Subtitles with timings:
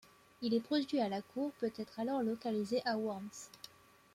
[0.41, 3.29] Il est produit à la cour, peut-être alors localisée à Worms.